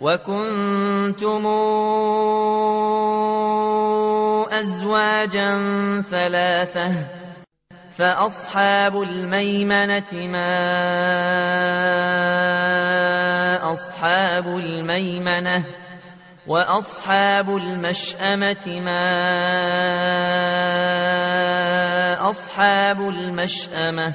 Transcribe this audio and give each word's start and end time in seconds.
وكنتم 0.00 1.46
أزواجا 4.52 5.52
ثلاثة 6.10 6.88
فأصحاب 7.98 8.96
الميمنة 8.96 10.12
ما 10.12 10.50
أصحاب 13.72 14.46
الميمنة 14.46 15.64
وأصحاب 16.46 17.48
المشأمة 17.50 18.80
ما 18.80 19.10
أصحاب 22.30 23.00
المشأمة 23.00 24.14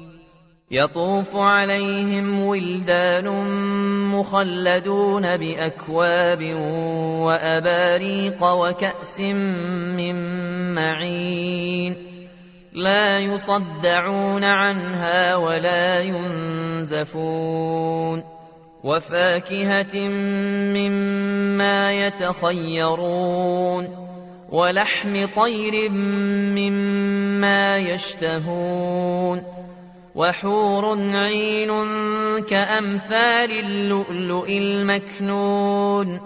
يطوف 0.71 1.35
عليهم 1.35 2.45
ولدان 2.45 3.27
مخلدون 4.11 5.37
بأكواب 5.37 6.43
وأباريق 7.21 8.43
وكأس 8.43 9.19
من 9.97 10.15
معين 10.75 11.95
لا 12.73 13.19
يصدعون 13.19 14.43
عنها 14.43 15.35
ولا 15.35 15.99
ينزفون 15.99 17.51
وفاكهة 18.83 20.07
مما 20.77 21.91
يتخيرون 21.91 23.87
ولحم 24.51 25.25
طير 25.35 25.89
مما 26.55 27.77
يشتهون 27.77 29.60
وحور 30.15 30.99
عين 31.15 31.71
كأمثال 32.49 33.51
اللؤلؤ 33.51 34.47
المكنون 34.49 36.19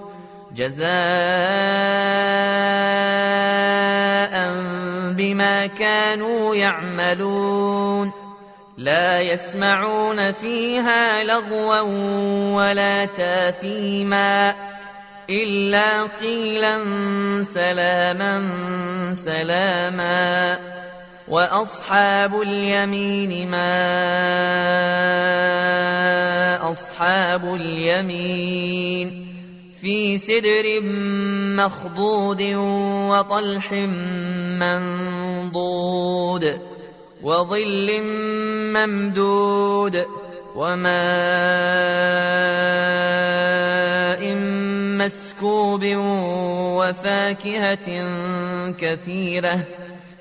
جزاء 0.55 0.85
بما 5.17 5.67
كانوا 5.67 6.55
يعملون 6.55 8.11
لا 8.77 9.19
يسمعون 9.19 10.31
فيها 10.31 11.23
لغوا 11.23 11.81
ولا 12.55 13.05
تاثيما 13.05 14.55
إلا 15.29 16.03
قيلا 16.03 16.83
سلاما 17.43 18.41
سلاما 19.13 20.57
وأصحاب 21.27 22.41
اليمين 22.41 23.49
ما 23.49 23.71
أصحاب 26.71 27.53
اليمين 27.53 29.25
في 29.81 30.17
سدر 30.17 30.81
مخضود 31.57 32.41
وطلح 33.09 33.71
منضود 34.61 36.43
وظل 37.23 38.01
ممدود 38.73 40.05
وماء 40.55 40.95
مسكوب 44.97 45.83
وفاكهة 46.77 47.87
كثيرة 48.79 49.65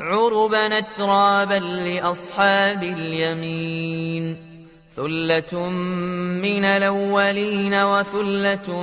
عربا 0.00 0.78
اترابا 0.78 1.54
لأصحاب 1.58 2.82
اليمين 2.82 4.36
ثلة 4.96 5.68
من 6.42 6.64
الأولين 6.64 7.74
وثلة 7.74 8.82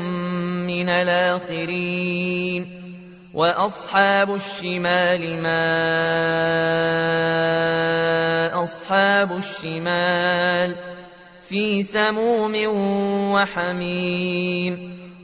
من 0.67 0.89
الآخرين 0.89 2.65
وأصحاب 3.33 4.35
الشمال 4.35 5.41
ما 5.43 5.65
أصحاب 8.63 9.31
الشمال 9.31 10.75
في 11.49 11.83
سموم 11.83 12.53
وحميم 13.33 14.95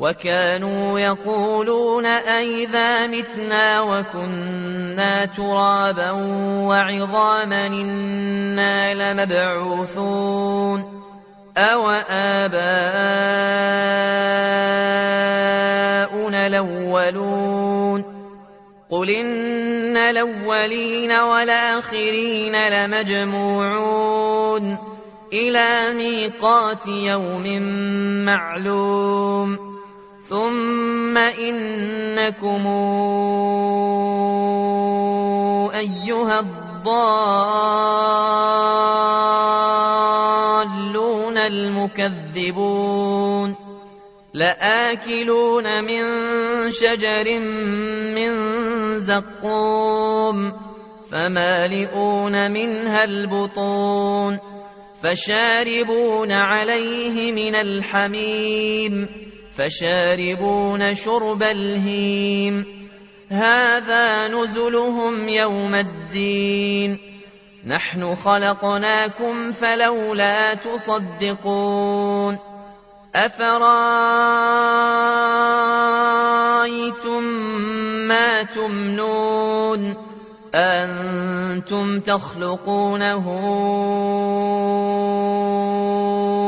وكانوا 0.00 1.00
يقولون 1.00 2.06
أئذا 2.06 3.06
متنا 3.06 3.80
وكنا 3.80 5.26
ترابا 5.26 6.10
وعظاما 6.68 7.66
إنا 7.66 8.94
لمبعوثون 8.94 10.98
أو 11.58 11.90
آباؤنا 12.10 13.08
الأولون 16.46 18.04
قل 18.90 19.10
إن 19.10 19.96
الأولين 19.96 21.12
والآخرين 21.12 22.56
لمجموعون 22.68 24.28
إلى 25.32 25.94
ميقات 25.94 26.86
يوم 26.86 27.62
معلوم 28.24 29.77
ثم 30.28 31.18
إنكم 31.18 32.66
أيها 35.74 36.40
الضالون 36.40 36.88
المكذبون 42.38 42.88
لآكلون 44.34 45.84
من 45.84 46.02
شجر 46.70 47.38
من 48.14 48.30
زقوم 48.98 50.52
فمالئون 51.12 52.52
منها 52.52 53.04
البطون 53.04 54.38
فشاربون 55.02 56.32
عليه 56.32 57.32
من 57.32 57.54
الحميم 57.54 59.27
فشاربون 59.58 60.94
شرب 60.94 61.42
الهيم. 61.42 62.66
هذا 63.30 64.28
نزلهم 64.28 65.28
يوم 65.28 65.74
الدين. 65.74 66.98
نحن 67.66 68.14
خلقناكم 68.14 69.50
فلولا 69.50 70.54
تصدقون. 70.54 72.38
أفرأيتم 73.14 73.72
ما 78.08 78.42
تمنون؟ 78.42 79.94
أنتم 80.54 82.00
تخلقونه 82.00 83.24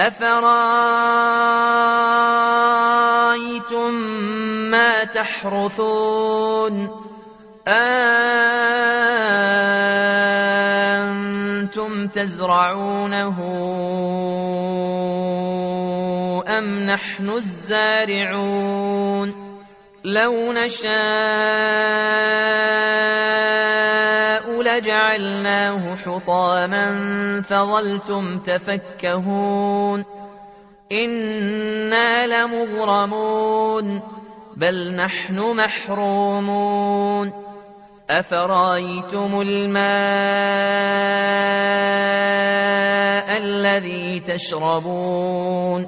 أفرأيتم 0.00 1.60
ما 4.70 5.04
تحرثون 5.04 6.74
أنتم 11.68 12.06
تزرعونه 12.06 13.38
أم 16.58 16.78
نحن 16.78 17.30
الزارعون 17.30 18.70
لو 20.04 20.52
نشاء 20.52 22.00
لجعلناه 24.80 25.96
حطاما 25.96 26.86
فظلتم 27.40 28.38
تفكهون 28.38 30.04
إنا 30.92 32.26
لمغرمون 32.26 34.02
بل 34.56 34.96
نحن 34.96 35.56
محرومون 35.56 37.32
أفرأيتم 38.10 39.40
الماء 39.40 39.80
الذي 43.36 44.20
تشربون 44.20 45.86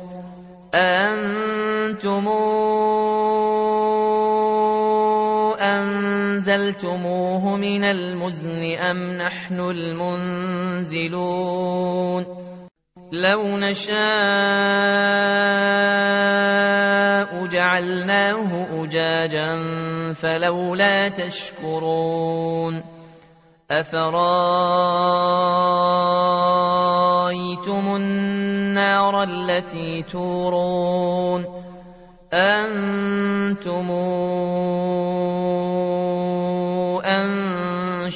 أنتم 0.75 2.29
أنزلتموه 6.43 7.57
من 7.57 7.85
المزن 7.85 8.75
أم 8.79 9.13
نحن 9.13 9.61
المنزلون 9.61 11.17
لو 13.13 13.59
نشاء 13.59 13.93
جعلناه 17.47 18.67
أجاجا 18.83 19.63
فلولا 20.15 21.09
تشكرون 21.09 22.83
أفرايتم 23.71 24.17
النار 27.97 29.23
التي 29.23 30.03
تورون 30.03 31.63
أنتم 32.33 33.91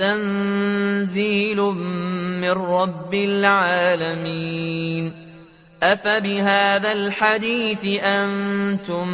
تنزيل 0.00 1.60
من 2.40 2.50
رب 2.50 3.14
العالمين. 3.14 5.12
أفبهذا 5.82 6.92
الحديث 6.92 8.00
أنتم 8.02 9.08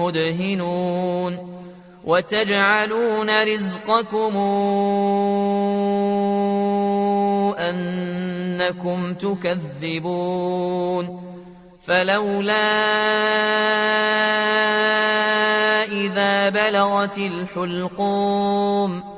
مدهنون. 0.00 1.58
وتجعلون 2.04 3.42
رزقكم 3.42 4.36
أنكم 7.58 9.14
تكذبون. 9.14 11.04
فلولا 11.86 12.68
إذا 15.84 16.48
بلغت 16.48 17.18
الحلقوم 17.18 19.17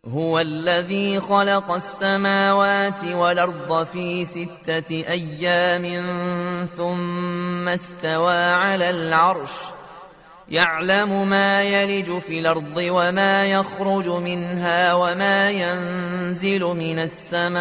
هو 0.06 0.38
الذي 0.38 1.18
خلق 1.18 1.70
السماوات 1.70 3.04
والأرض 3.04 3.86
في 3.86 4.24
ستة 4.24 4.90
أيام 4.90 5.84
ثم 6.64 7.68
استوى 7.68 8.36
على 8.36 8.90
العرش. 8.90 9.83
يعلم 10.48 11.28
ما 11.28 11.62
يلج 11.62 12.18
في 12.18 12.38
الأرض 12.38 12.76
وما 12.76 13.44
يخرج 13.44 14.08
منها 14.08 14.94
وما 14.94 15.50
ينزل 15.50 16.60
من 16.60 16.98
السماء 16.98 17.54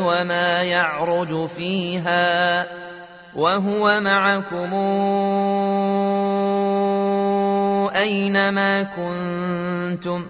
وما 0.00 0.62
يعرج 0.62 1.46
فيها 1.46 2.66
وهو 3.36 4.00
معكم 4.00 4.72
أينما 7.96 8.82
كنتم 8.82 10.26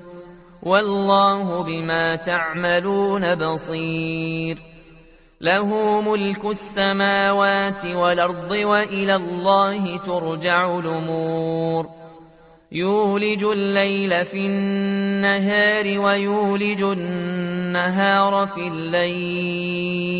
والله 0.62 1.64
بما 1.64 2.16
تعملون 2.16 3.34
بصير 3.34 4.71
له 5.42 6.00
ملك 6.00 6.44
السماوات 6.44 7.84
والأرض 7.84 8.50
وإلى 8.50 9.14
الله 9.14 9.96
ترجع 9.98 10.78
الأمور. 10.78 11.86
يولج 12.72 13.44
الليل 13.44 14.24
في 14.24 14.46
النهار 14.46 15.98
ويولج 15.98 16.82
النهار 16.82 18.46
في 18.46 18.60
الليل. 18.60 20.12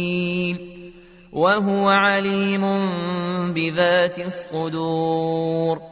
وهو 1.33 1.89
عليم 1.89 2.63
بذات 3.53 4.19
الصدور. 4.19 5.92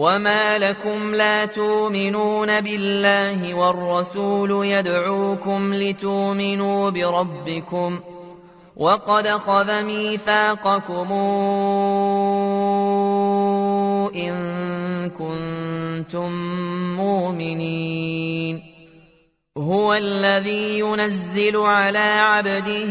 وما 0.00 0.58
لكم 0.58 1.14
لا 1.14 1.46
تؤمنون 1.46 2.60
بالله 2.60 3.54
والرسول 3.54 4.66
يدعوكم 4.66 5.74
لتؤمنوا 5.74 6.90
بربكم 6.90 8.00
وقد 8.76 9.28
خذ 9.28 9.82
ميثاقكم 9.82 11.12
إن 14.14 14.34
كنتم 15.10 16.30
مؤمنين 16.96 18.62
هو 19.58 19.94
الذي 19.94 20.78
ينزل 20.78 21.56
على 21.56 21.98
عبده 21.98 22.90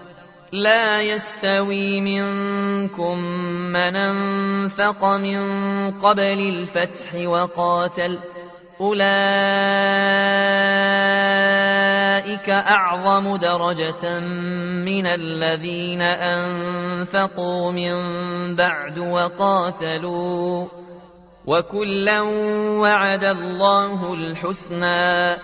لا 0.51 1.01
يستوي 1.01 2.01
منكم 2.01 3.17
من 3.71 3.95
أنفق 3.95 5.05
من 5.05 5.41
قبل 5.91 6.39
الفتح 6.39 7.15
وقاتل 7.25 8.19
أولئك 8.81 9.01
أعظم 12.49 13.35
درجة 13.35 14.19
من 14.85 15.05
الذين 15.07 16.01
أنفقوا 16.01 17.71
من 17.71 17.95
بعد 18.55 18.99
وقاتلوا 18.99 20.67
وكلا 21.47 22.21
وعد 22.81 23.23
الله 23.23 24.13
الحسنى 24.13 25.37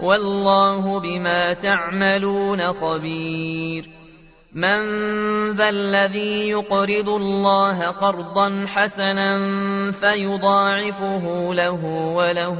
والله 0.00 1.00
بما 1.00 1.54
تعملون 1.54 2.72
خبير 2.72 4.03
من 4.54 4.80
ذا 5.52 5.68
الذي 5.68 6.48
يقرض 6.48 7.08
الله 7.08 7.90
قرضا 7.90 8.66
حسنا 8.66 9.38
فيضاعفه 9.92 11.54
له 11.54 11.84
وله 12.14 12.58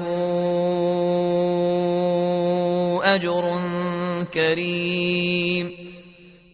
أجر 3.15 3.45
كريم. 4.35 5.71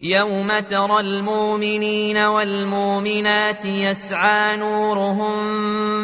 يوم 0.03 0.59
ترى 0.59 0.99
المؤمنين 0.99 2.17
والمؤمنات 2.17 3.65
يسعى 3.65 4.57
نورهم 4.57 5.39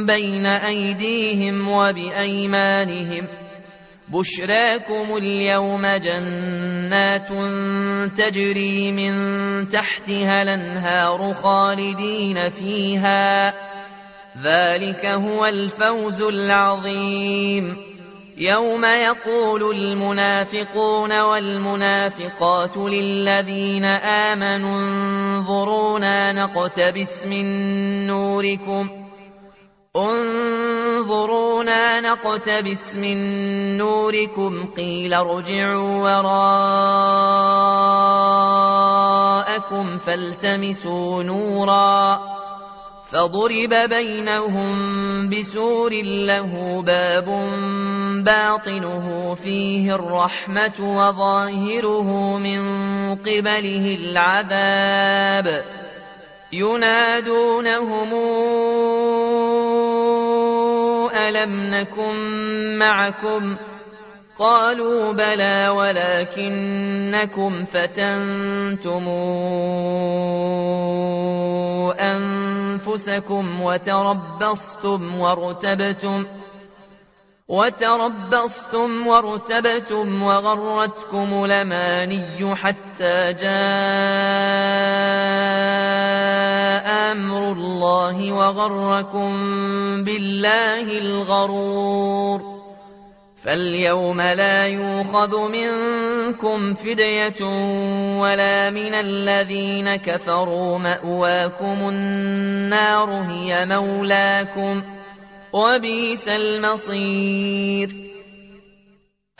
بين 0.05 0.45
أيديهم 0.45 1.67
وبأيمانهم 1.67 3.27
بشراكم 4.13 5.17
اليوم 5.17 5.81
جنات 5.81 7.27
تجري 8.17 8.91
من 8.91 9.13
تحتها 9.69 10.41
الأنهار 10.41 11.33
خالدين 11.33 12.47
فيها. 12.47 13.53
ذلك 14.43 15.05
هو 15.05 15.45
الفوز 15.45 16.21
العظيم. 16.21 17.77
يوم 18.37 18.85
يقول 18.85 19.75
المنافقون 19.75 21.19
والمنافقات 21.21 22.77
للذين 22.77 23.85
آمنوا 23.85 24.79
انظرونا 24.79 26.31
نقتبس 26.31 27.25
من 27.25 27.45
نوركم 28.07 29.06
انظرونا 29.95 31.77
نقتبس 32.01 32.95
من 32.95 33.17
نوركم 33.77 34.65
قيل 34.77 35.13
ارجعوا 35.13 36.03
وراءكم 36.03 36.77
فالتمسوا 39.97 41.23
نورا 41.23 42.19
فضرب 43.11 43.89
بينهم 43.89 44.75
بسور 45.29 45.91
له 46.03 46.81
باب 46.81 47.25
باطنه 48.25 49.35
فيه 49.35 49.95
الرحمة 49.95 50.79
وظاهره 50.79 52.37
من 52.37 52.61
قبله 53.15 53.97
العذاب 53.99 55.65
ينادونهم 56.53 58.13
ألم 61.17 61.75
نكن 61.75 62.15
معكم 62.77 63.55
قالوا 64.39 65.13
بلى 65.13 65.69
ولكنكم 65.69 67.65
فتنتم 67.65 69.07
أنفسكم 71.99 73.61
وتربصتم 73.61 75.19
وارتبتم 75.19 76.25
وتربصتم 77.47 79.07
وارتبتم 79.07 80.23
وغرتكم 80.23 81.45
لماني 81.45 82.55
حتى 82.55 83.33
جاء 83.33 84.67
أمر 87.11 87.51
الله 87.51 88.33
وغركم 88.33 89.31
بالله 90.03 90.97
الغرور. 90.97 92.57
فاليوم 93.43 94.21
لا 94.21 94.65
يوخذ 94.65 95.51
منكم 95.51 96.73
فدية 96.73 97.45
ولا 98.19 98.69
من 98.69 98.93
الذين 98.93 99.95
كفروا 99.95 100.77
مأواكم 100.77 101.89
النار 101.89 103.09
هي 103.09 103.65
مولاكم 103.65 104.81
ۖ 104.81 104.83
وبئس 105.53 106.27
المصير. 106.27 107.89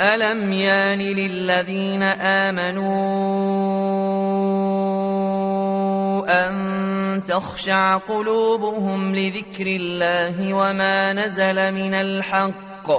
ألم 0.02 0.54
يان 0.54 1.00
للذين 1.00 2.04
آمنوا 2.04 2.88
أن 6.28 6.87
تخشع 7.24 7.98
قلوبهم 7.98 9.16
لذكر 9.16 9.68
الله 9.68 10.54
وما 10.54 11.14
نزل 11.14 11.72
من 11.72 11.94
الحق 11.94 12.92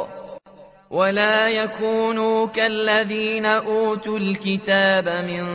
ولا 0.91 1.49
يكونوا 1.49 2.47
كالذين 2.47 3.47
أوتوا 3.47 4.19
الكتاب 4.19 5.09
من 5.09 5.47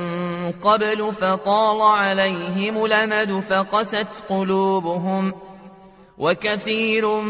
قبل 0.51 1.13
فطال 1.13 1.81
عليهم 1.81 2.87
لمد 2.87 3.39
فقست 3.39 4.23
قلوبهم 4.29 5.31
ۖ 5.31 5.35
وكثير 6.17 7.21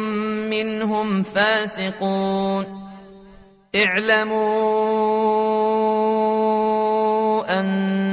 منهم 0.50 1.24
فاسقون 1.24 2.66
اعلموا 3.75 4.44
أن 7.60 8.12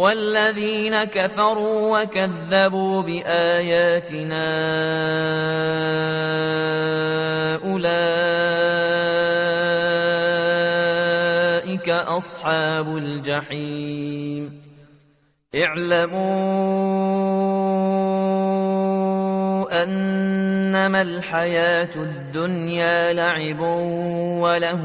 والذين 0.00 1.04
كفروا 1.04 2.00
وكذبوا 2.00 3.02
بآياتنا 3.02 4.46
أولئك 7.64 8.20
أصحاب 11.88 12.96
الجحيم. 12.96 14.60
اعلموا 15.54 16.20
أنما 19.82 21.02
الحياة 21.02 21.94
الدنيا 21.96 23.12
لعب 23.12 23.60
وله 24.40 24.84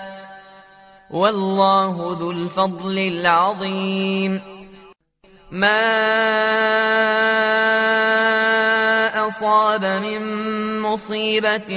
والله 1.13 2.17
ذو 2.19 2.31
الفضل 2.31 2.97
العظيم. 2.99 4.41
ما 5.51 5.81
أصاب 9.27 9.85
من 9.85 10.21
مصيبة 10.79 11.69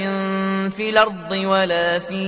في 0.69 0.89
الأرض 0.89 1.31
ولا 1.31 1.99
في 1.99 2.25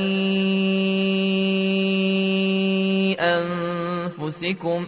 أنفسكم 3.20 4.88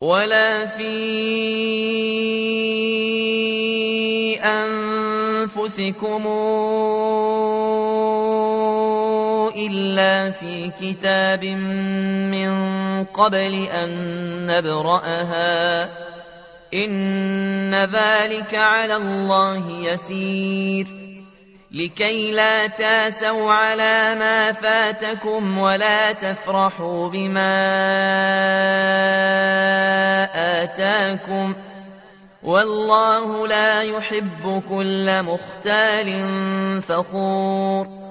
ولا 0.00 0.66
في 0.66 0.94
أنفسكم 4.44 6.26
إلا 9.66 10.30
في 10.30 10.70
كتاب 10.80 11.44
من 11.44 12.50
قبل 13.04 13.68
أن 13.68 13.90
نبرأها 14.46 15.84
إن 16.74 17.74
ذلك 17.74 18.54
على 18.54 18.96
الله 18.96 19.70
يسير 19.70 20.86
لكي 21.70 22.30
لا 22.30 22.66
تاسوا 22.66 23.52
على 23.52 24.14
ما 24.18 24.52
فاتكم 24.52 25.58
ولا 25.58 26.12
تفرحوا 26.12 27.08
بما 27.08 27.54
آتاكم 30.62 31.54
والله 32.42 33.46
لا 33.46 33.82
يحب 33.82 34.62
كل 34.68 35.22
مختال 35.22 36.08
فخور 36.82 38.07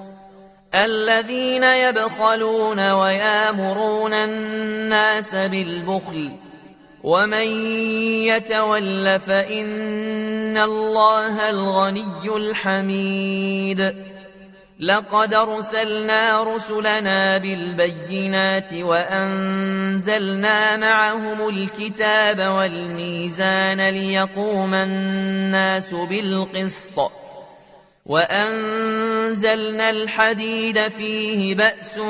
الذين 0.74 1.64
يبخلون 1.64 2.92
ويامرون 2.92 4.12
الناس 4.12 5.34
بالبخل 5.34 6.32
ومن 7.04 7.48
يتول 8.28 9.18
فإن 9.18 10.58
الله 10.58 11.50
الغني 11.50 12.36
الحميد. 12.36 13.94
لقد 14.80 15.34
أرسلنا 15.34 16.42
رسلنا 16.42 17.38
بالبينات 17.38 18.72
وأنزلنا 18.72 20.76
معهم 20.76 21.48
الكتاب 21.48 22.38
والميزان 22.38 23.90
ليقوم 23.90 24.74
الناس 24.74 25.94
بالقسط. 25.94 27.27
وأنزلنا 28.08 29.90
الحديد 29.90 30.88
فيه 30.88 31.54
بأس 31.54 32.00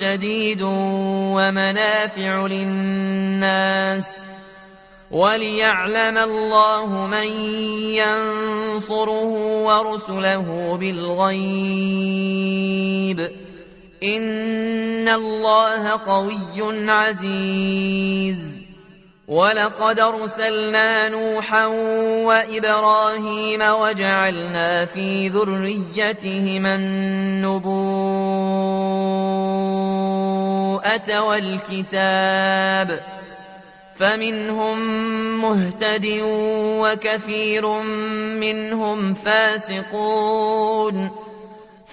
شديد 0.00 0.62
ومنافع 0.62 2.46
للناس 2.46 4.04
وليعلم 5.10 6.18
الله 6.18 7.06
من 7.06 7.28
ينصره 7.94 9.30
ورسله 9.62 10.76
بالغيب 10.76 11.44
إن 14.02 15.08
الله 15.08 15.90
قوي 15.90 16.90
عزيز 16.90 18.63
ولقد 19.28 20.00
ارسلنا 20.00 21.08
نوحا 21.08 21.66
وإبراهيم 22.26 23.60
وجعلنا 23.62 24.84
في 24.84 25.28
ذريتهما 25.28 26.74
النبوءة 26.74 27.70
والكتاب 31.28 33.00
فمنهم 33.96 34.78
مهتد 35.40 36.20
وكثير 36.80 37.68
منهم 38.40 39.14
فاسقون 39.14 41.10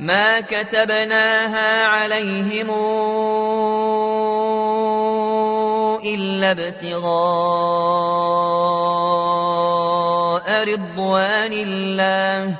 ما 0.00 0.40
كتبناها 0.40 1.86
عليهم 1.86 2.70
إلا 6.04 6.52
ابتغاء 6.52 7.10
رضوان 10.64 11.52
الله 11.52 12.56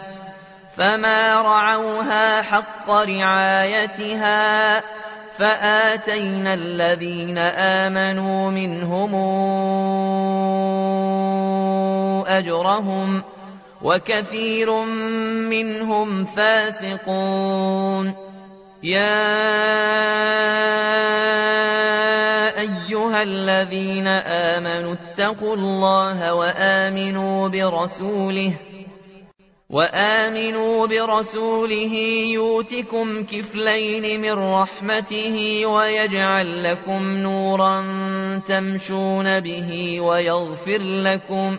فما 0.77 1.43
رعوها 1.43 2.43
حق 2.43 2.91
رعايتها 2.91 4.81
فآتينا 5.39 6.55
الذين 6.55 7.39
آمنوا 7.39 8.51
منهم 8.51 9.15
أجرهم 12.27 13.23
وكثير 13.83 14.85
منهم 15.51 16.25
فاسقون. 16.25 18.15
يا 18.83 19.61
أيها 22.61 23.23
الذين 23.23 24.07
آمنوا 24.07 24.95
اتقوا 24.95 25.55
الله 25.55 26.35
وآمنوا 26.35 27.49
برسوله 27.49 28.55
وآمنوا 29.71 30.87
برسوله 30.87 31.95
يوتكم 32.35 33.25
كفلين 33.25 34.21
من 34.21 34.33
رحمته 34.33 35.67
ويجعل 35.67 36.65
لكم 36.65 37.17
نورا 37.17 37.85
تمشون 38.49 39.41
به 39.41 40.01
ويغفر 40.01 40.79
لكم 40.79 41.59